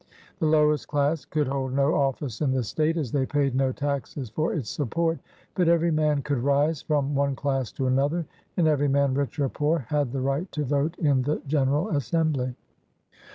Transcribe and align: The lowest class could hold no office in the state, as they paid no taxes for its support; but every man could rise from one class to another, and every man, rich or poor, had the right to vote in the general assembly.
The 0.39 0.47
lowest 0.47 0.87
class 0.87 1.25
could 1.25 1.45
hold 1.45 1.73
no 1.73 1.93
office 1.93 2.41
in 2.41 2.51
the 2.53 2.63
state, 2.63 2.97
as 2.97 3.11
they 3.11 3.27
paid 3.27 3.53
no 3.53 3.71
taxes 3.71 4.31
for 4.31 4.51
its 4.51 4.67
support; 4.67 5.19
but 5.53 5.67
every 5.67 5.91
man 5.91 6.23
could 6.23 6.39
rise 6.39 6.81
from 6.81 7.13
one 7.13 7.35
class 7.35 7.71
to 7.73 7.85
another, 7.85 8.25
and 8.57 8.67
every 8.67 8.87
man, 8.87 9.13
rich 9.13 9.39
or 9.39 9.47
poor, 9.49 9.77
had 9.89 10.11
the 10.11 10.21
right 10.21 10.51
to 10.53 10.63
vote 10.65 10.97
in 10.97 11.21
the 11.21 11.39
general 11.47 11.89
assembly. 11.89 12.55